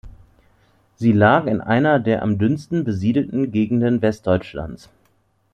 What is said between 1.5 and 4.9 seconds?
einer der am dünnsten besiedelten Gegenden Westdeutschlands.